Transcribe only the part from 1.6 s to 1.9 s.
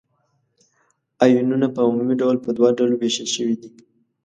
په